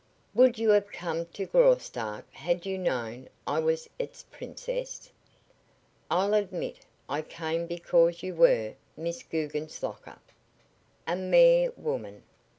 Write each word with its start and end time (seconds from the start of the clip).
"Would 0.33 0.57
you 0.57 0.69
have 0.71 0.91
come 0.91 1.27
to 1.27 1.45
Graustark 1.45 2.25
had 2.33 2.65
you 2.65 2.79
known 2.79 3.29
I 3.45 3.59
was 3.59 3.87
its 3.99 4.23
princess?" 4.31 5.11
"I'll 6.09 6.33
admit 6.33 6.77
I 7.07 7.21
came 7.21 7.67
because 7.67 8.23
you 8.23 8.33
were 8.33 8.73
Miss 8.97 9.21
Guggenslocker." 9.21 10.17
"A 11.05 11.15
mere 11.15 11.69
woman." 11.77 12.23